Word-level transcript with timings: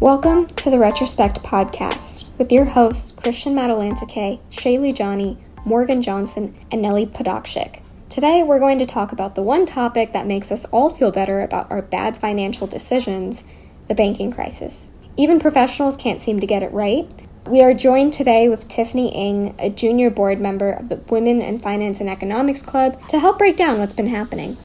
Welcome 0.00 0.48
to 0.56 0.68
the 0.68 0.78
Retrospect 0.78 1.42
Podcast 1.42 2.30
with 2.36 2.52
your 2.52 2.66
hosts 2.66 3.12
Christian 3.12 3.54
Matalantake, 3.54 4.40
Shaily 4.50 4.94
Johnny, 4.94 5.38
Morgan 5.64 6.02
Johnson, 6.02 6.54
and 6.70 6.82
Nellie 6.82 7.06
Podokshik. 7.06 7.80
Today 8.10 8.42
we're 8.42 8.58
going 8.58 8.78
to 8.78 8.84
talk 8.84 9.10
about 9.10 9.34
the 9.34 9.42
one 9.42 9.64
topic 9.64 10.12
that 10.12 10.26
makes 10.26 10.52
us 10.52 10.66
all 10.66 10.90
feel 10.90 11.10
better 11.10 11.40
about 11.40 11.70
our 11.70 11.80
bad 11.80 12.14
financial 12.14 12.66
decisions 12.66 13.50
the 13.88 13.94
banking 13.94 14.30
crisis. 14.30 14.90
Even 15.16 15.40
professionals 15.40 15.96
can't 15.96 16.20
seem 16.20 16.40
to 16.40 16.46
get 16.46 16.62
it 16.62 16.72
right. 16.72 17.08
We 17.46 17.62
are 17.62 17.72
joined 17.72 18.12
today 18.12 18.50
with 18.50 18.68
Tiffany 18.68 19.14
Ng, 19.14 19.54
a 19.58 19.70
junior 19.70 20.10
board 20.10 20.42
member 20.42 20.72
of 20.72 20.90
the 20.90 20.96
Women 21.08 21.40
in 21.40 21.58
Finance 21.58 22.00
and 22.00 22.10
Economics 22.10 22.60
Club, 22.60 23.00
to 23.08 23.18
help 23.18 23.38
break 23.38 23.56
down 23.56 23.78
what's 23.78 23.94
been 23.94 24.08
happening. 24.08 24.58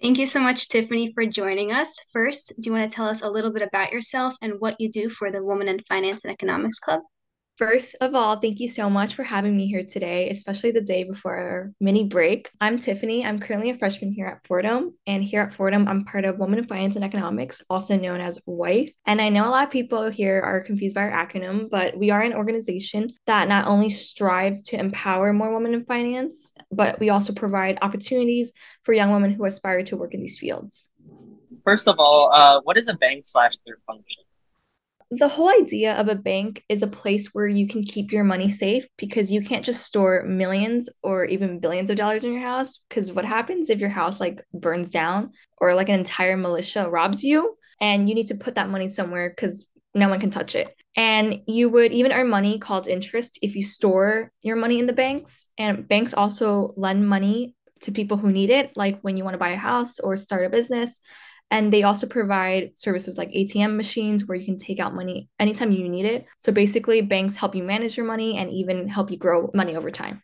Thank 0.00 0.18
you 0.18 0.28
so 0.28 0.38
much, 0.38 0.68
Tiffany, 0.68 1.12
for 1.12 1.26
joining 1.26 1.72
us. 1.72 1.96
First, 2.12 2.52
do 2.60 2.70
you 2.70 2.72
want 2.72 2.88
to 2.88 2.94
tell 2.94 3.08
us 3.08 3.22
a 3.22 3.30
little 3.30 3.52
bit 3.52 3.62
about 3.62 3.90
yourself 3.90 4.34
and 4.40 4.60
what 4.60 4.80
you 4.80 4.88
do 4.88 5.08
for 5.08 5.32
the 5.32 5.44
Women 5.44 5.66
in 5.66 5.80
Finance 5.80 6.24
and 6.24 6.32
Economics 6.32 6.78
Club? 6.78 7.00
First 7.58 7.96
of 8.00 8.14
all, 8.14 8.38
thank 8.38 8.60
you 8.60 8.68
so 8.68 8.88
much 8.88 9.16
for 9.16 9.24
having 9.24 9.56
me 9.56 9.66
here 9.66 9.82
today, 9.82 10.30
especially 10.30 10.70
the 10.70 10.80
day 10.80 11.02
before 11.02 11.36
our 11.36 11.72
mini 11.80 12.04
break. 12.04 12.48
I'm 12.60 12.78
Tiffany. 12.78 13.26
I'm 13.26 13.40
currently 13.40 13.70
a 13.70 13.76
freshman 13.76 14.12
here 14.12 14.28
at 14.28 14.46
Fordham. 14.46 14.94
And 15.08 15.24
here 15.24 15.42
at 15.42 15.52
Fordham, 15.52 15.88
I'm 15.88 16.04
part 16.04 16.24
of 16.24 16.38
Women 16.38 16.60
in 16.60 16.68
Finance 16.68 16.94
and 16.94 17.04
Economics, 17.04 17.64
also 17.68 17.98
known 17.98 18.20
as 18.20 18.38
WIFE. 18.46 18.90
And 19.08 19.20
I 19.20 19.28
know 19.30 19.48
a 19.48 19.50
lot 19.50 19.64
of 19.64 19.72
people 19.72 20.08
here 20.08 20.40
are 20.40 20.60
confused 20.60 20.94
by 20.94 21.00
our 21.00 21.10
acronym, 21.10 21.68
but 21.68 21.98
we 21.98 22.10
are 22.10 22.22
an 22.22 22.32
organization 22.32 23.12
that 23.26 23.48
not 23.48 23.66
only 23.66 23.90
strives 23.90 24.62
to 24.68 24.78
empower 24.78 25.32
more 25.32 25.52
women 25.52 25.74
in 25.74 25.84
finance, 25.84 26.54
but 26.70 27.00
we 27.00 27.10
also 27.10 27.32
provide 27.32 27.78
opportunities 27.82 28.52
for 28.84 28.94
young 28.94 29.10
women 29.10 29.32
who 29.32 29.44
aspire 29.44 29.82
to 29.82 29.96
work 29.96 30.14
in 30.14 30.20
these 30.20 30.38
fields. 30.38 30.84
First 31.64 31.88
of 31.88 31.96
all, 31.98 32.30
uh, 32.32 32.60
what 32.62 32.78
is 32.78 32.86
a 32.86 32.94
bank 32.94 33.24
slash 33.24 33.54
their 33.66 33.78
function? 33.84 34.22
The 35.10 35.28
whole 35.28 35.48
idea 35.48 35.94
of 35.94 36.08
a 36.08 36.14
bank 36.14 36.62
is 36.68 36.82
a 36.82 36.86
place 36.86 37.28
where 37.32 37.46
you 37.46 37.66
can 37.66 37.82
keep 37.82 38.12
your 38.12 38.24
money 38.24 38.48
safe 38.48 38.86
because 38.98 39.30
you 39.30 39.40
can't 39.40 39.64
just 39.64 39.84
store 39.84 40.24
millions 40.24 40.90
or 41.02 41.24
even 41.24 41.60
billions 41.60 41.88
of 41.88 41.96
dollars 41.96 42.24
in 42.24 42.32
your 42.32 42.42
house. 42.42 42.80
Because 42.88 43.12
what 43.12 43.24
happens 43.24 43.70
if 43.70 43.80
your 43.80 43.88
house 43.88 44.20
like 44.20 44.44
burns 44.52 44.90
down 44.90 45.30
or 45.58 45.74
like 45.74 45.88
an 45.88 45.98
entire 45.98 46.36
militia 46.36 46.88
robs 46.90 47.24
you 47.24 47.56
and 47.80 48.08
you 48.08 48.14
need 48.14 48.26
to 48.26 48.34
put 48.34 48.56
that 48.56 48.68
money 48.68 48.88
somewhere 48.88 49.30
because 49.30 49.66
no 49.94 50.10
one 50.10 50.20
can 50.20 50.30
touch 50.30 50.54
it? 50.54 50.74
And 50.94 51.40
you 51.46 51.70
would 51.70 51.92
even 51.92 52.12
earn 52.12 52.28
money 52.28 52.58
called 52.58 52.86
interest 52.86 53.38
if 53.40 53.56
you 53.56 53.62
store 53.62 54.30
your 54.42 54.56
money 54.56 54.78
in 54.78 54.86
the 54.86 54.92
banks. 54.92 55.46
And 55.56 55.88
banks 55.88 56.12
also 56.12 56.74
lend 56.76 57.08
money 57.08 57.54
to 57.80 57.92
people 57.92 58.16
who 58.16 58.30
need 58.30 58.50
it 58.50 58.76
like 58.76 59.00
when 59.00 59.16
you 59.16 59.24
want 59.24 59.34
to 59.34 59.38
buy 59.38 59.50
a 59.50 59.56
house 59.56 60.00
or 60.00 60.16
start 60.16 60.44
a 60.44 60.50
business 60.50 61.00
and 61.50 61.72
they 61.72 61.82
also 61.82 62.06
provide 62.06 62.72
services 62.74 63.16
like 63.16 63.30
ATM 63.30 63.76
machines 63.76 64.26
where 64.26 64.36
you 64.36 64.44
can 64.44 64.58
take 64.58 64.78
out 64.78 64.94
money 64.94 65.28
anytime 65.38 65.72
you 65.72 65.88
need 65.88 66.04
it. 66.04 66.26
So 66.38 66.52
basically, 66.52 67.00
banks 67.00 67.36
help 67.36 67.54
you 67.54 67.62
manage 67.62 67.96
your 67.96 68.06
money 68.06 68.36
and 68.36 68.50
even 68.50 68.88
help 68.88 69.10
you 69.10 69.16
grow 69.16 69.50
money 69.54 69.76
over 69.76 69.90
time. 69.90 70.22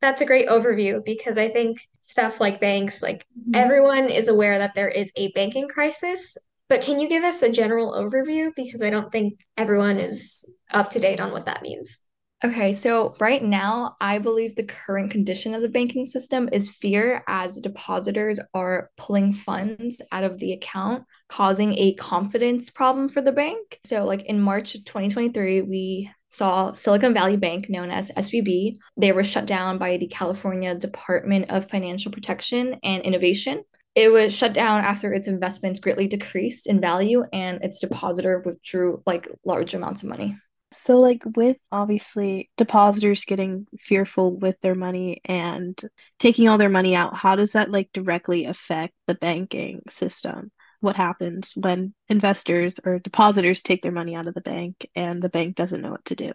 That's 0.00 0.22
a 0.22 0.26
great 0.26 0.48
overview 0.48 1.04
because 1.04 1.38
I 1.38 1.48
think 1.48 1.80
stuff 2.00 2.40
like 2.40 2.60
banks, 2.60 3.02
like 3.02 3.26
mm-hmm. 3.38 3.54
everyone 3.54 4.10
is 4.10 4.28
aware 4.28 4.58
that 4.58 4.74
there 4.74 4.88
is 4.88 5.12
a 5.16 5.32
banking 5.32 5.66
crisis. 5.66 6.36
But 6.68 6.82
can 6.82 7.00
you 7.00 7.08
give 7.08 7.24
us 7.24 7.42
a 7.42 7.52
general 7.52 7.92
overview? 7.92 8.50
Because 8.54 8.82
I 8.82 8.90
don't 8.90 9.10
think 9.10 9.40
everyone 9.56 9.98
is 9.98 10.56
up 10.70 10.90
to 10.90 11.00
date 11.00 11.20
on 11.20 11.32
what 11.32 11.46
that 11.46 11.62
means. 11.62 12.03
Okay, 12.44 12.74
so 12.74 13.14
right 13.20 13.42
now, 13.42 13.96
I 14.02 14.18
believe 14.18 14.54
the 14.54 14.64
current 14.64 15.10
condition 15.10 15.54
of 15.54 15.62
the 15.62 15.68
banking 15.70 16.04
system 16.04 16.50
is 16.52 16.68
fear 16.68 17.24
as 17.26 17.56
depositors 17.56 18.38
are 18.52 18.90
pulling 18.98 19.32
funds 19.32 20.02
out 20.12 20.24
of 20.24 20.38
the 20.38 20.52
account, 20.52 21.04
causing 21.30 21.72
a 21.78 21.94
confidence 21.94 22.68
problem 22.68 23.08
for 23.08 23.22
the 23.22 23.32
bank. 23.32 23.80
So, 23.86 24.04
like 24.04 24.26
in 24.26 24.42
March 24.42 24.74
2023, 24.74 25.62
we 25.62 26.10
saw 26.28 26.74
Silicon 26.74 27.14
Valley 27.14 27.38
Bank, 27.38 27.70
known 27.70 27.90
as 27.90 28.10
SVB, 28.10 28.76
they 28.98 29.12
were 29.12 29.24
shut 29.24 29.46
down 29.46 29.78
by 29.78 29.96
the 29.96 30.08
California 30.08 30.74
Department 30.74 31.50
of 31.50 31.70
Financial 31.70 32.12
Protection 32.12 32.76
and 32.84 33.02
Innovation. 33.04 33.64
It 33.94 34.12
was 34.12 34.36
shut 34.36 34.52
down 34.52 34.84
after 34.84 35.14
its 35.14 35.28
investments 35.28 35.80
greatly 35.80 36.08
decreased 36.08 36.66
in 36.66 36.78
value 36.78 37.24
and 37.32 37.64
its 37.64 37.80
depositor 37.80 38.42
withdrew 38.44 39.02
like 39.06 39.28
large 39.46 39.72
amounts 39.72 40.02
of 40.02 40.10
money. 40.10 40.36
So, 40.74 40.98
like, 41.00 41.22
with 41.36 41.56
obviously 41.72 42.50
depositors 42.56 43.24
getting 43.24 43.66
fearful 43.78 44.36
with 44.36 44.60
their 44.60 44.74
money 44.74 45.20
and 45.24 45.78
taking 46.18 46.48
all 46.48 46.58
their 46.58 46.68
money 46.68 46.94
out, 46.94 47.16
how 47.16 47.36
does 47.36 47.52
that 47.52 47.70
like 47.70 47.90
directly 47.92 48.44
affect 48.46 48.94
the 49.06 49.14
banking 49.14 49.82
system? 49.88 50.50
What 50.80 50.96
happens 50.96 51.52
when 51.56 51.94
investors 52.08 52.74
or 52.84 52.98
depositors 52.98 53.62
take 53.62 53.82
their 53.82 53.92
money 53.92 54.14
out 54.16 54.28
of 54.28 54.34
the 54.34 54.42
bank 54.42 54.86
and 54.94 55.22
the 55.22 55.30
bank 55.30 55.56
doesn't 55.56 55.80
know 55.80 55.90
what 55.92 56.04
to 56.06 56.14
do? 56.14 56.32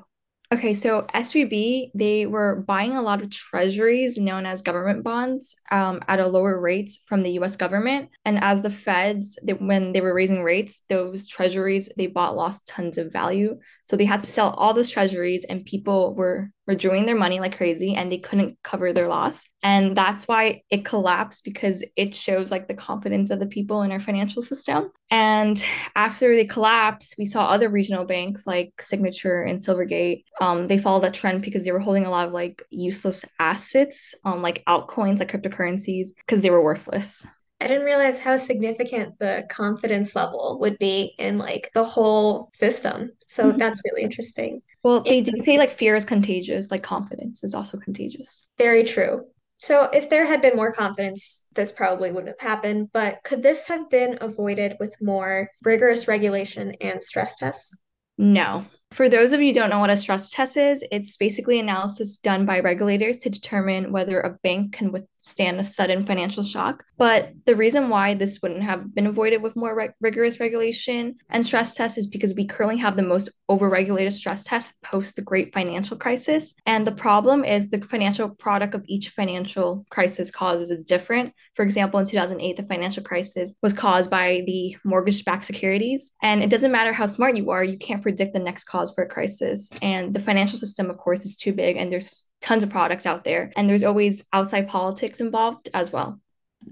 Okay, 0.52 0.74
so 0.74 1.06
SVB, 1.14 1.92
they 1.94 2.26
were 2.26 2.64
buying 2.68 2.96
a 2.96 3.04
lot 3.04 3.22
of 3.22 3.30
treasuries 3.30 4.18
known 4.18 4.48
as 4.48 4.64
government 4.64 5.04
bonds 5.04 5.56
um, 5.72 6.02
at 6.08 6.20
a 6.20 6.26
lower 6.26 6.60
rates 6.60 6.98
from 7.06 7.22
the 7.22 7.34
US 7.34 7.56
government. 7.56 8.10
And 8.26 8.44
as 8.44 8.64
the 8.64 8.72
feds, 8.72 9.38
they, 9.44 9.54
when 9.54 9.94
they 9.94 10.02
were 10.02 10.14
raising 10.14 10.42
rates, 10.42 10.80
those 10.90 11.28
treasuries 11.28 11.92
they 11.98 12.08
bought 12.08 12.36
lost 12.36 12.66
tons 12.66 12.98
of 12.98 13.14
value. 13.14 13.60
So 13.84 13.96
they 13.96 14.06
had 14.06 14.22
to 14.22 14.28
sell 14.28 14.50
all 14.50 14.74
those 14.74 14.90
treasuries, 14.90 15.46
and 15.46 15.66
people 15.66 16.16
were 16.16 16.50
withdrawing 16.70 17.08
their 17.08 17.18
money 17.18 17.40
like 17.40 17.58
crazy 17.58 17.96
and 17.96 18.12
they 18.12 18.20
couldn't 18.20 18.56
cover 18.64 18.94
their 18.94 19.08
loss. 19.08 19.44
And 19.64 19.98
that's 19.98 20.28
why 20.28 20.62
it 20.70 20.86
collapsed 20.86 21.44
because 21.44 21.84
it 21.98 22.14
shows 22.14 22.52
like 22.52 22.68
the 22.68 22.76
confidence 22.76 23.32
of 23.32 23.40
the 23.40 23.48
people 23.48 23.82
in 23.82 23.92
our 23.92 24.00
financial 24.00 24.44
system. 24.44 24.92
And 25.10 25.62
after 25.96 26.36
they 26.36 26.46
collapsed, 26.46 27.16
we 27.18 27.26
saw 27.26 27.46
other 27.46 27.70
regional 27.70 28.06
banks 28.06 28.46
like 28.46 28.80
Signature 28.80 29.42
and 29.42 29.58
Silvergate. 29.58 30.24
Um, 30.40 30.68
they 30.68 30.78
followed 30.78 31.02
that 31.02 31.16
trend 31.16 31.42
because 31.42 31.66
they 31.66 31.72
were 31.72 31.80
holding 31.80 32.06
a 32.06 32.12
lot 32.12 32.28
of 32.28 32.34
like 32.34 32.62
useless 32.70 33.26
assets, 33.40 34.14
um, 34.24 34.44
like 34.44 34.64
altcoins, 34.68 35.18
like 35.18 35.32
cryptocurrencies, 35.32 36.10
because 36.16 36.44
they 36.44 36.52
were 36.52 36.64
worthless. 36.64 37.26
I 37.62 37.68
didn't 37.68 37.86
realize 37.86 38.20
how 38.20 38.38
significant 38.38 39.20
the 39.20 39.46
confidence 39.50 40.16
level 40.16 40.58
would 40.62 40.78
be 40.80 41.14
in 41.18 41.38
like 41.38 41.70
the 41.74 41.84
whole 41.84 42.48
system. 42.52 43.12
So 43.20 43.50
mm-hmm. 43.50 43.58
that's 43.58 43.82
really 43.86 44.04
interesting. 44.04 44.62
Well, 44.84 45.02
they 45.02 45.22
do 45.22 45.34
say 45.38 45.58
like 45.58 45.72
fear 45.72 45.96
is 45.96 46.06
contagious, 46.06 46.72
like 46.72 46.84
confidence 46.84 47.44
is 47.44 47.54
also 47.54 47.78
contagious. 47.78 48.48
Very 48.58 48.84
true. 48.84 49.26
So 49.58 49.90
if 49.92 50.10
there 50.10 50.26
had 50.26 50.42
been 50.42 50.56
more 50.56 50.72
confidence, 50.72 51.48
this 51.54 51.74
probably 51.74 52.14
wouldn't 52.14 52.40
have 52.40 52.50
happened. 52.50 52.92
But 52.94 53.20
could 53.26 53.44
this 53.44 53.68
have 53.68 53.90
been 53.90 54.18
avoided 54.22 54.78
with 54.80 54.96
more 55.02 55.50
rigorous 55.64 56.08
regulation 56.08 56.72
and 56.80 57.04
stress 57.04 57.36
tests? 57.36 57.78
No. 58.18 58.66
For 58.92 59.08
those 59.08 59.34
of 59.34 59.40
you 59.40 59.48
who 59.48 59.54
don't 59.54 59.70
know 59.70 59.80
what 59.80 59.92
a 59.92 59.98
stress 59.98 60.32
test 60.32 60.58
is, 60.58 60.84
it's 60.92 61.16
basically 61.16 61.60
analysis 61.60 62.18
done 62.18 62.46
by 62.46 62.60
regulators 62.60 63.20
to 63.20 63.30
determine 63.30 63.92
whether 63.92 64.20
a 64.20 64.38
bank 64.42 64.74
can 64.74 64.92
withstand 64.92 65.60
a 65.60 65.64
sudden 65.64 66.06
financial 66.06 66.44
shock. 66.44 66.84
But 66.98 67.34
the 67.46 67.56
reason 67.56 67.90
why 67.90 68.14
this 68.14 68.42
wouldn't 68.42 68.64
have 68.64 68.94
been 68.94 69.06
avoided 69.06 69.42
with 69.42 69.56
more 69.56 69.76
rig- 69.76 69.94
rigorous 70.02 70.40
regulation 70.40 71.16
and 71.30 71.46
stress 71.46 71.76
tests 71.76 71.98
is 71.98 72.08
because 72.08 72.34
we 72.34 72.48
currently 72.48 72.78
have 72.78 72.96
the 72.96 73.04
most 73.04 73.30
overregulated 73.50 74.12
stress 74.12 74.44
test 74.44 74.74
post 74.82 75.16
the 75.16 75.22
great 75.22 75.54
financial 75.54 75.96
crisis. 75.96 76.56
And 76.66 76.86
the 76.86 76.92
problem 76.92 77.46
is 77.46 77.70
the 77.70 77.82
financial 77.82 78.30
product 78.30 78.74
of 78.74 78.84
each 78.88 79.10
financial 79.10 79.86
crisis 79.90 80.32
causes 80.32 80.72
is 80.72 80.84
different. 80.84 81.32
For 81.56 81.64
example, 81.64 82.00
in 82.00 82.06
2008, 82.06 82.58
the 82.58 82.64
financial 82.64 83.04
crisis 83.04 83.54
was 83.62 83.74
caused 83.74 84.10
by 84.10 84.44
the 84.46 84.76
mortgage 84.84 85.24
backed 85.26 85.46
securities. 85.46 86.12
And 86.22 86.42
it 86.44 86.50
doesn't 86.50 86.72
matter 86.72 86.92
how 86.92 87.06
smart 87.06 87.38
you 87.38 87.50
are, 87.52 87.64
you 87.64 87.78
can't 87.78 88.02
predict 88.02 88.34
the 88.34 88.40
next 88.40 88.64
cause 88.64 88.79
for 88.88 89.04
a 89.04 89.08
crisis. 89.08 89.70
And 89.82 90.14
the 90.14 90.20
financial 90.20 90.58
system, 90.58 90.90
of 90.90 90.98
course, 90.98 91.26
is 91.26 91.36
too 91.36 91.54
big 91.54 91.78
and 91.78 91.92
there's 91.92 92.28
tons 92.42 92.64
of 92.64 92.70
products 92.70 93.06
out 93.06 93.24
there. 93.24 93.52
And 93.56 93.70
there's 93.70 93.84
always 93.84 94.26
outside 94.32 94.68
politics 94.68 95.20
involved 95.20 95.70
as 95.74 95.92
well. 95.92 96.20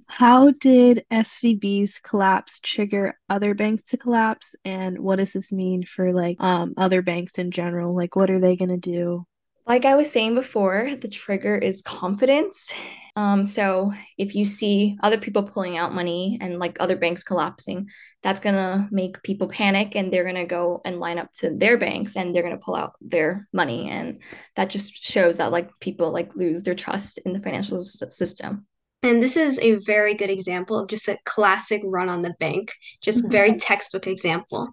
How 0.08 0.52
did 0.52 1.06
SVB's 1.12 2.00
collapse 2.00 2.60
trigger 2.60 3.18
other 3.30 3.54
banks 3.54 3.84
to 3.86 3.98
collapse? 3.98 4.56
And 4.66 5.00
what 5.00 5.18
does 5.18 5.34
this 5.34 5.52
mean 5.52 5.84
for 5.84 6.14
like 6.14 6.38
um, 6.40 6.74
other 6.78 7.02
banks 7.02 7.40
in 7.40 7.52
general? 7.52 7.94
Like, 7.94 8.16
what 8.16 8.30
are 8.30 8.40
they 8.40 8.56
going 8.56 8.70
to 8.70 8.78
do? 8.78 9.26
Like 9.68 9.84
I 9.84 9.96
was 9.96 10.10
saying 10.10 10.34
before, 10.34 10.90
the 11.02 11.10
trigger 11.10 11.58
is 11.58 11.82
confidence. 11.82 12.74
Um, 13.18 13.46
so 13.46 13.92
if 14.18 14.34
you 14.34 14.46
see 14.46 14.98
other 15.04 15.18
people 15.18 15.44
pulling 15.44 15.76
out 15.76 15.94
money 15.94 16.38
and 16.40 16.58
like 16.58 16.78
other 16.80 16.96
banks 16.96 17.24
collapsing, 17.24 17.90
that's 18.24 18.40
gonna 18.40 18.88
make 18.92 19.22
people 19.24 19.48
panic 19.48 19.94
and 19.96 20.14
they're 20.14 20.24
gonna 20.24 20.46
go 20.46 20.82
and 20.86 21.02
line 21.02 21.18
up 21.18 21.34
to 21.40 21.54
their 21.54 21.78
banks 21.78 22.16
and 22.16 22.34
they're 22.34 22.44
gonna 22.44 22.60
pull 22.60 22.76
out 22.76 22.94
their 23.02 23.50
money. 23.52 23.90
And 23.90 24.22
that 24.56 24.70
just 24.70 25.04
shows 25.04 25.40
that 25.40 25.52
like 25.52 25.70
people 25.82 26.14
like 26.14 26.34
lose 26.34 26.64
their 26.64 26.76
trust 26.76 27.18
in 27.26 27.34
the 27.34 27.42
financial 27.42 27.80
s- 27.80 28.04
system. 28.10 28.66
And 29.04 29.22
this 29.22 29.36
is 29.36 29.60
a 29.60 29.76
very 29.76 30.14
good 30.14 30.30
example 30.30 30.80
of 30.80 30.88
just 30.88 31.10
a 31.10 31.18
classic 31.26 31.82
run 31.84 32.10
on 32.10 32.22
the 32.22 32.36
bank, 32.40 32.74
just 33.02 33.24
mm-hmm. 33.24 33.32
very 33.32 33.58
textbook 33.58 34.08
example. 34.08 34.70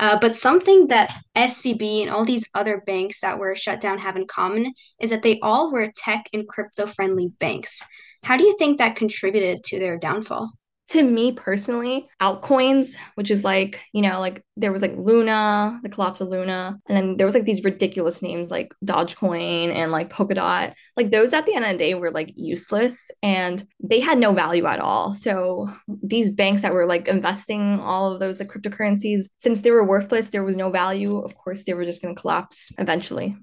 Uh, 0.00 0.18
but 0.18 0.34
something 0.34 0.88
that 0.88 1.14
SVB 1.36 2.02
and 2.02 2.10
all 2.10 2.24
these 2.24 2.48
other 2.54 2.82
banks 2.86 3.20
that 3.20 3.38
were 3.38 3.54
shut 3.54 3.80
down 3.80 3.98
have 3.98 4.16
in 4.16 4.26
common 4.26 4.72
is 5.00 5.10
that 5.10 5.22
they 5.22 5.38
all 5.40 5.72
were 5.72 5.92
tech 5.96 6.26
and 6.32 6.48
crypto 6.48 6.86
friendly 6.86 7.32
banks. 7.38 7.82
How 8.24 8.36
do 8.36 8.44
you 8.44 8.56
think 8.58 8.78
that 8.78 8.96
contributed 8.96 9.62
to 9.64 9.78
their 9.78 9.98
downfall? 9.98 10.52
To 10.92 11.02
me 11.02 11.32
personally, 11.32 12.06
altcoins, 12.20 12.96
which 13.14 13.30
is 13.30 13.44
like, 13.44 13.80
you 13.92 14.02
know, 14.02 14.20
like 14.20 14.44
there 14.58 14.70
was 14.70 14.82
like 14.82 14.94
Luna, 14.96 15.80
the 15.82 15.88
collapse 15.88 16.20
of 16.20 16.28
Luna, 16.28 16.78
and 16.86 16.96
then 16.96 17.16
there 17.16 17.26
was 17.26 17.34
like 17.34 17.46
these 17.46 17.64
ridiculous 17.64 18.20
names 18.20 18.50
like 18.50 18.74
Dogecoin 18.84 19.74
and 19.74 19.90
like 19.90 20.10
Polkadot. 20.10 20.74
Like 20.96 21.10
those 21.10 21.32
at 21.32 21.46
the 21.46 21.54
end 21.54 21.64
of 21.64 21.72
the 21.72 21.78
day 21.78 21.94
were 21.94 22.10
like 22.10 22.32
useless 22.36 23.10
and 23.22 23.66
they 23.82 24.00
had 24.00 24.18
no 24.18 24.34
value 24.34 24.66
at 24.66 24.80
all. 24.80 25.14
So 25.14 25.72
these 26.02 26.28
banks 26.28 26.60
that 26.60 26.74
were 26.74 26.86
like 26.86 27.08
investing 27.08 27.80
all 27.80 28.12
of 28.12 28.20
those 28.20 28.38
like, 28.38 28.50
cryptocurrencies, 28.50 29.22
since 29.38 29.62
they 29.62 29.70
were 29.70 29.84
worthless, 29.84 30.28
there 30.28 30.44
was 30.44 30.58
no 30.58 30.70
value. 30.70 31.18
Of 31.18 31.34
course, 31.36 31.64
they 31.64 31.72
were 31.72 31.86
just 31.86 32.02
going 32.02 32.14
to 32.14 32.20
collapse 32.20 32.70
eventually. 32.76 33.34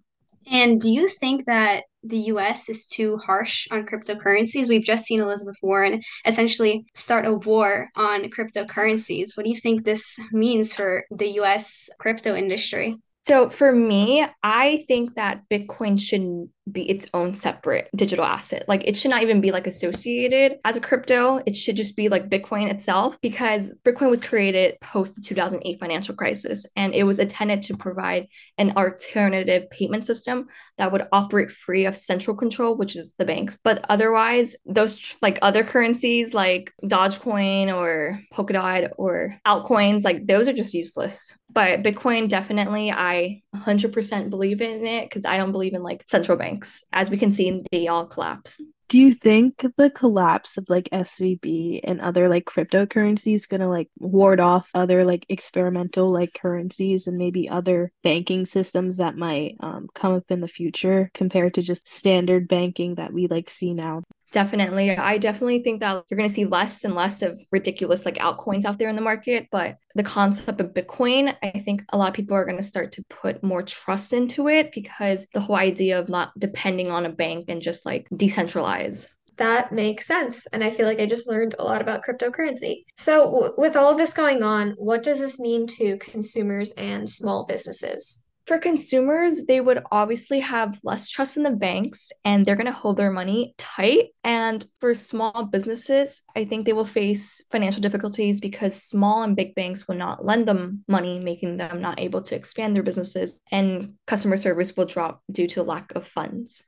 And 0.52 0.80
do 0.80 0.90
you 0.90 1.08
think 1.08 1.46
that 1.46 1.84
the 2.04 2.18
US 2.34 2.70
is 2.70 2.88
too 2.88 3.18
harsh 3.18 3.68
on 3.72 3.86
cryptocurrencies? 3.86 4.68
We've 4.68 4.84
just 4.84 5.06
seen 5.06 5.20
Elizabeth 5.20 5.58
Warren 5.62 6.02
essentially 6.26 6.86
start 6.96 7.26
a 7.26 7.34
war 7.34 7.90
on 7.96 8.30
cryptocurrencies. 8.30 9.36
What 9.36 9.44
do 9.44 9.50
you 9.50 9.58
think 9.58 9.84
this 9.84 10.20
means 10.32 10.74
for 10.74 11.06
the 11.12 11.28
US 11.40 11.90
crypto 12.00 12.36
industry? 12.36 12.98
So 13.24 13.50
for 13.50 13.72
me, 13.72 14.26
I 14.42 14.86
think 14.88 15.16
that 15.16 15.42
Bitcoin 15.52 16.00
shouldn't 16.00 16.50
be 16.72 16.90
its 16.90 17.08
own 17.14 17.34
separate 17.34 17.90
digital 17.96 18.26
asset. 18.26 18.66
Like 18.68 18.84
it 18.86 18.96
should 18.96 19.12
not 19.12 19.24
even 19.24 19.42
be 19.42 19.52
like 19.52 19.68
associated 19.68 20.60
as 20.66 20.78
a 20.78 20.82
crypto. 20.82 21.42
It 21.46 21.56
should 21.56 21.76
just 21.76 21.96
be 21.96 22.10
like 22.10 22.30
Bitcoin 22.30 22.70
itself 22.70 23.18
because 23.22 23.72
Bitcoin 23.84 24.10
was 24.10 24.22
created 24.22 24.78
post 24.82 25.16
the 25.16 25.22
2008 25.22 25.80
financial 25.80 26.16
crisis 26.16 26.66
and 26.76 26.94
it 26.94 27.04
was 27.04 27.20
intended 27.20 27.62
to 27.64 27.78
provide 27.78 28.28
an 28.58 28.74
alternative 28.78 29.70
payment 29.70 30.06
system 30.06 30.48
that 30.78 30.92
would 30.92 31.08
operate 31.12 31.52
free 31.52 31.86
of 31.86 31.98
central 31.98 32.36
control, 32.36 32.76
which 32.76 32.96
is 32.96 33.14
the 33.18 33.26
banks. 33.26 33.58
But 33.64 33.86
otherwise, 33.90 34.56
those 34.66 35.16
like 35.22 35.40
other 35.42 35.64
currencies 35.64 36.34
like 36.34 36.74
Dogecoin 36.84 37.76
or 37.76 38.22
Polkadot 38.34 38.90
or 38.98 39.36
altcoins, 39.46 40.04
like 40.04 40.28
those 40.28 40.48
are 40.48 40.54
just 40.54 40.74
useless. 40.74 41.36
But 41.52 41.82
Bitcoin 41.84 42.28
definitely 42.30 42.92
I 42.92 43.42
100% 43.56 44.30
believe 44.30 44.62
in 44.62 44.86
it 44.86 45.10
because 45.10 45.26
I 45.26 45.38
don't 45.38 45.52
believe 45.52 45.74
in 45.74 45.84
like 45.84 46.04
central 46.06 46.38
banks. 46.38 46.59
As 46.92 47.10
we 47.10 47.18
can 47.18 47.32
see, 47.32 47.64
they 47.72 47.88
all 47.88 48.06
collapse. 48.06 48.62
Do 48.90 48.98
you 48.98 49.14
think 49.14 49.64
the 49.78 49.92
collapse 49.92 50.58
of 50.58 50.66
like 50.68 50.90
SVB 50.92 51.82
and 51.84 52.02
other 52.02 52.28
like 52.28 52.46
cryptocurrencies 52.46 53.48
going 53.48 53.62
to 53.62 53.68
like 53.68 53.88
ward 54.00 54.40
off 54.40 54.72
other 54.74 55.06
like 55.06 55.28
experimental 55.30 56.10
like 56.10 56.34
currencies 56.34 57.06
and 57.06 57.16
maybe 57.16 57.48
other 57.48 57.92
banking 58.02 58.48
systems 58.48 58.98
that 58.98 59.16
might 59.16 59.56
um, 59.60 59.90
come 59.94 60.16
up 60.16 60.24
in 60.30 60.42
the 60.42 60.48
future 60.48 61.12
compared 61.14 61.54
to 61.54 61.62
just 61.62 61.88
standard 61.88 62.48
banking 62.48 62.96
that 62.96 63.14
we 63.14 63.28
like 63.28 63.52
see 63.52 63.76
now? 63.76 64.02
Definitely. 64.32 64.96
I 64.96 65.18
definitely 65.18 65.64
think 65.64 65.80
that 65.80 66.04
you're 66.10 66.18
going 66.18 66.30
to 66.30 66.34
see 66.34 66.46
less 66.46 66.84
and 66.84 66.94
less 66.94 67.24
of 67.24 67.40
ridiculous 67.52 68.06
like 68.06 68.18
altcoins 68.18 68.66
out 68.66 68.78
there 68.78 68.90
in 68.90 68.96
the 68.96 69.02
market. 69.02 69.48
But 69.52 69.78
the 69.96 70.04
concept 70.04 70.62
of 70.62 70.74
Bitcoin, 70.74 71.36
I 71.42 71.60
think 71.66 71.84
a 71.90 71.98
lot 71.98 72.10
of 72.10 72.14
people 72.14 72.36
are 72.36 72.46
going 72.46 72.58
to 72.58 72.64
start 72.64 72.92
to 72.94 73.06
put 73.10 73.42
more 73.42 73.64
trust 73.64 74.14
into 74.14 74.48
it 74.48 74.72
because 74.72 75.26
the 75.34 75.40
whole 75.40 75.56
idea 75.56 76.00
of 76.00 76.10
not 76.10 76.32
depending 76.38 76.92
on 76.92 77.06
a 77.06 77.12
bank 77.12 77.46
and 77.48 77.62
just 77.62 77.86
like 77.86 78.08
decentralize. 78.12 79.08
That 79.38 79.72
makes 79.72 80.06
sense. 80.06 80.46
And 80.48 80.64
I 80.64 80.70
feel 80.70 80.86
like 80.86 81.00
I 81.00 81.06
just 81.06 81.30
learned 81.30 81.56
a 81.58 81.64
lot 81.64 81.82
about 81.82 82.04
cryptocurrency. 82.04 82.82
So, 82.98 83.24
w- 83.24 83.54
with 83.58 83.78
all 83.78 83.90
of 83.90 83.98
this 83.98 84.14
going 84.14 84.44
on, 84.44 84.72
what 84.72 85.02
does 85.02 85.22
this 85.22 85.40
mean 85.40 85.66
to 85.78 85.98
consumers 86.00 86.74
and 86.74 87.10
small 87.10 87.46
businesses? 87.46 88.28
For 88.50 88.58
consumers, 88.58 89.46
they 89.46 89.62
would 89.62 89.84
obviously 89.92 90.40
have 90.40 90.80
less 90.84 91.08
trust 91.08 91.38
in 91.38 91.44
the 91.44 91.52
banks 91.52 92.12
and 92.26 92.44
they're 92.44 92.56
going 92.56 92.66
to 92.66 92.72
hold 92.72 92.98
their 92.98 93.12
money 93.12 93.54
tight. 93.60 94.06
And 94.24 94.66
for 94.80 94.96
small 94.96 95.46
businesses, 95.46 96.24
I 96.36 96.46
think 96.46 96.66
they 96.66 96.74
will 96.74 96.84
face 96.84 97.44
financial 97.52 97.80
difficulties 97.80 98.42
because 98.42 98.82
small 98.82 99.22
and 99.22 99.36
big 99.36 99.54
banks 99.54 99.88
will 99.88 99.98
not 99.98 100.26
lend 100.26 100.48
them 100.48 100.84
money, 100.88 101.20
making 101.20 101.58
them 101.58 101.80
not 101.80 102.00
able 102.00 102.24
to 102.24 102.36
expand 102.36 102.76
their 102.76 102.82
businesses, 102.82 103.40
and 103.52 103.94
customer 104.08 104.36
service 104.36 104.76
will 104.76 104.88
drop 104.88 105.22
due 105.32 105.46
to 105.50 105.62
lack 105.62 105.92
of 105.94 106.08
funds. 106.08 106.64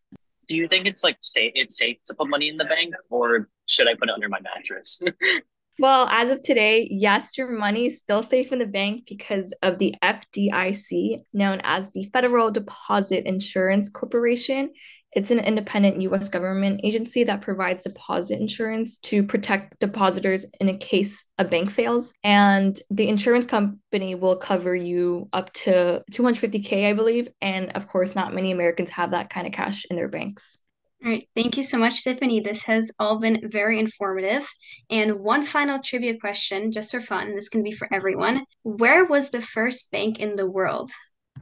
Do 0.47 0.57
you 0.57 0.67
think 0.67 0.85
it's 0.85 1.03
like 1.03 1.17
safe? 1.21 1.53
It's 1.55 1.79
safe 1.79 1.97
to 2.05 2.13
put 2.13 2.29
money 2.29 2.47
in 2.47 2.57
the 2.57 2.65
bank, 2.65 2.93
or 3.09 3.49
should 3.65 3.87
I 3.87 3.95
put 3.95 4.07
it 4.07 4.13
under 4.13 4.29
my 4.29 4.39
mattress? 4.41 5.01
Well, 5.79 6.07
as 6.11 6.29
of 6.29 6.41
today, 6.41 6.87
yes, 6.91 7.37
your 7.37 7.49
money 7.49 7.85
is 7.85 7.99
still 7.99 8.21
safe 8.21 8.51
in 8.51 8.59
the 8.59 8.65
bank 8.65 9.05
because 9.07 9.53
of 9.63 9.79
the 9.79 9.95
FDIC, 10.03 11.21
known 11.33 11.61
as 11.63 11.91
the 11.91 12.09
Federal 12.13 12.51
Deposit 12.51 13.25
Insurance 13.25 13.89
Corporation. 13.89 14.71
It's 15.13 15.31
an 15.31 15.39
independent 15.39 16.01
US 16.01 16.29
government 16.29 16.81
agency 16.83 17.23
that 17.23 17.41
provides 17.41 17.83
deposit 17.83 18.39
insurance 18.39 18.97
to 18.99 19.23
protect 19.23 19.79
depositors 19.79 20.45
in 20.59 20.69
a 20.69 20.77
case 20.77 21.25
a 21.37 21.43
bank 21.43 21.71
fails. 21.71 22.13
And 22.23 22.77
the 22.89 23.09
insurance 23.09 23.45
company 23.45 24.15
will 24.15 24.37
cover 24.37 24.75
you 24.75 25.29
up 25.33 25.51
to 25.53 26.03
250K, 26.11 26.89
I 26.89 26.93
believe. 26.93 27.29
And 27.41 27.71
of 27.71 27.87
course, 27.87 28.15
not 28.15 28.33
many 28.33 28.51
Americans 28.51 28.91
have 28.91 29.11
that 29.11 29.29
kind 29.29 29.47
of 29.47 29.53
cash 29.53 29.85
in 29.89 29.95
their 29.95 30.09
banks. 30.09 30.60
All 31.03 31.09
right, 31.09 31.27
thank 31.35 31.57
you 31.57 31.63
so 31.63 31.79
much, 31.79 32.03
Tiffany. 32.03 32.41
This 32.41 32.63
has 32.65 32.91
all 32.99 33.17
been 33.17 33.49
very 33.49 33.79
informative. 33.79 34.47
And 34.91 35.21
one 35.21 35.41
final 35.41 35.79
trivia 35.79 36.19
question, 36.19 36.71
just 36.71 36.91
for 36.91 37.01
fun, 37.01 37.33
this 37.33 37.49
can 37.49 37.63
be 37.63 37.71
for 37.71 37.91
everyone. 37.91 38.45
Where 38.61 39.05
was 39.05 39.31
the 39.31 39.41
first 39.41 39.91
bank 39.91 40.19
in 40.19 40.35
the 40.35 40.49
world? 40.49 40.91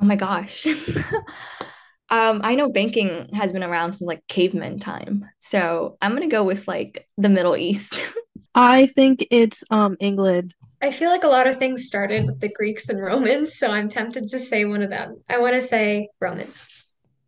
Oh 0.02 0.06
my 0.06 0.16
gosh. 0.16 0.66
um, 2.10 2.40
I 2.42 2.56
know 2.56 2.70
banking 2.70 3.28
has 3.34 3.52
been 3.52 3.64
around 3.64 3.96
since 3.96 4.08
like 4.08 4.26
caveman 4.30 4.80
time. 4.80 5.26
So 5.40 5.98
I'm 6.02 6.14
gonna 6.14 6.28
go 6.28 6.46
with 6.46 6.66
like 6.66 7.06
the 7.18 7.30
Middle 7.30 7.58
East. 7.58 8.02
I 8.56 8.88
think 8.88 9.28
it's 9.30 9.62
um 9.72 9.98
England. 10.00 10.54
I 10.82 10.92
feel 10.92 11.10
like 11.10 11.26
a 11.26 11.28
lot 11.28 11.48
of 11.48 11.58
things 11.58 11.86
started 11.86 12.26
with 12.26 12.40
the 12.40 12.48
Greeks 12.48 12.88
and 12.88 13.02
Romans, 13.02 13.58
so 13.58 13.70
I'm 13.70 13.90
tempted 13.90 14.28
to 14.30 14.40
say 14.40 14.64
one 14.64 14.82
of 14.82 14.90
them. 14.90 15.22
I 15.28 15.40
want 15.40 15.56
to 15.56 15.62
say 15.62 16.08
Romans. 16.22 16.79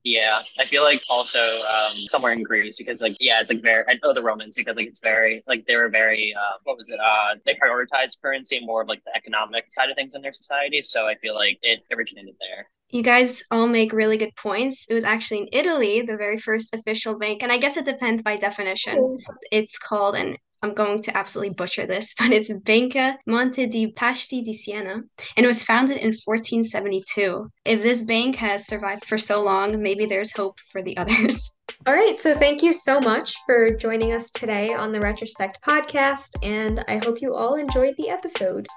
Yeah, 0.04 0.42
I 0.58 0.66
feel 0.66 0.84
like 0.84 1.04
also 1.10 1.62
um, 1.62 1.98
somewhere 2.08 2.34
in 2.34 2.42
Greece 2.42 2.78
because 2.78 3.02
like 3.02 3.16
yeah, 3.20 3.40
it's 3.40 3.52
like 3.52 3.62
very 3.62 3.84
I 3.88 4.00
know 4.04 4.14
the 4.14 4.24
Romans 4.24 4.56
because 4.56 4.76
like 4.76 4.88
it's 4.88 5.00
very 5.00 5.44
like 5.48 5.66
they 5.68 5.76
were 5.76 5.90
very 5.90 6.34
uh, 6.36 6.58
what 6.64 6.78
was 6.78 6.90
it 6.90 7.00
uh 7.00 7.36
they 7.46 7.54
prioritized 7.54 8.20
currency 8.22 8.60
more 8.66 8.82
of 8.82 8.88
like 8.88 9.04
the 9.06 9.16
economic 9.16 9.72
side 9.72 9.90
of 9.90 9.96
things 9.96 10.16
in 10.16 10.22
their 10.22 10.34
society. 10.34 10.82
So 10.82 11.06
I 11.06 11.16
feel 11.16 11.36
like 11.36 11.60
it 11.62 11.82
originated 11.96 12.36
there. 12.40 12.68
You 12.90 13.04
guys 13.04 13.44
all 13.52 13.68
make 13.68 13.94
really 13.94 14.18
good 14.18 14.36
points. 14.36 14.86
It 14.90 14.94
was 14.94 15.04
actually 15.06 15.42
in 15.42 15.50
Italy, 15.54 16.02
the 16.02 16.18
very 16.18 16.38
first 16.38 16.74
official 16.74 17.18
bank, 17.18 17.44
and 17.44 17.52
I 17.52 17.58
guess 17.58 17.78
it 17.78 17.86
depends 17.86 18.22
by 18.22 18.38
definition. 18.38 19.18
It's 19.52 19.78
called 19.78 20.16
an 20.16 20.36
I'm 20.64 20.74
going 20.74 21.00
to 21.00 21.18
absolutely 21.18 21.56
butcher 21.56 21.86
this, 21.86 22.14
but 22.20 22.32
it's 22.32 22.54
Banca 22.54 23.18
Monte 23.26 23.68
di 23.68 23.92
Paschi 23.92 24.44
di 24.44 24.54
Siena, 24.54 25.02
and 25.36 25.46
it 25.46 25.48
was 25.48 25.64
founded 25.64 25.98
in 25.98 26.14
1472. 26.14 27.50
If 27.66 27.82
this 27.82 28.04
bank 28.04 28.36
has 28.38 28.68
survived 28.68 29.06
for 29.06 29.18
so 29.18 29.44
long, 29.44 29.82
maybe 29.82 30.06
there's 30.06 30.36
hope 30.36 30.60
for 30.72 30.82
the 30.82 30.98
others. 30.98 31.56
All 31.88 31.94
right, 31.94 32.18
so 32.18 32.36
thank 32.36 32.62
you 32.62 32.74
so 32.74 33.00
much 33.00 33.34
for 33.46 33.76
joining 33.76 34.14
us 34.14 34.30
today 34.32 34.74
on 34.74 34.92
the 34.92 35.00
Retrospect 35.00 35.60
podcast, 35.64 36.36
and 36.44 36.84
I 36.88 36.98
hope 37.04 37.22
you 37.22 37.34
all 37.34 37.56
enjoyed 37.56 37.96
the 37.98 38.10
episode. 38.10 38.68